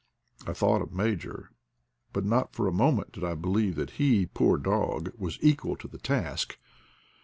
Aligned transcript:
I 0.47 0.53
thought 0.53 0.81
of 0.81 0.91
Major, 0.91 1.51
but 2.11 2.25
not 2.25 2.55
for 2.55 2.67
a 2.67 2.71
moment 2.73 3.11
did 3.11 3.23
I 3.23 3.35
believe 3.35 3.75
that 3.75 3.91
he, 4.01 4.25
poor 4.25 4.57
dog! 4.57 5.11
was 5.15 5.37
equal 5.43 5.75
to 5.75 5.87
the 5.87 5.99
task. 5.99 6.57